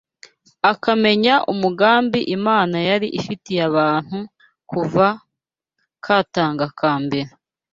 [0.71, 4.19] akamenya umugambi Imana yari ifitiye abantu
[4.69, 5.07] kuva
[6.05, 7.29] katanga ka mbere